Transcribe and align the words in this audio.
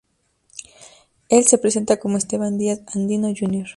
Él 1.29 1.43
se 1.45 1.59
presenta 1.59 1.99
como 1.99 2.17
Esteban 2.17 2.57
Díaz 2.57 2.81
Andino 2.95 3.31
Jr. 3.39 3.67